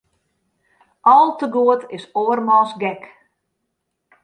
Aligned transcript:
Al 1.13 1.29
te 1.39 1.47
goed 1.57 1.81
is 1.97 2.05
oarmans 2.23 2.71
gek. 2.81 3.01